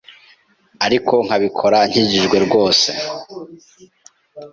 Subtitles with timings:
[0.85, 2.89] ariko nkabikora nkijijwe rwose